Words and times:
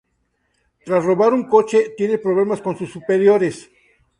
Tras 0.85 1.03
robar 1.09 1.31
un 1.31 1.43
coche, 1.43 1.93
tiene 1.95 2.17
problemas 2.17 2.59
con 2.59 2.75
sus 2.75 2.91
superiores. 2.91 3.69